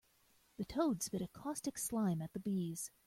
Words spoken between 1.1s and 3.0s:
a caustic slime at the bees.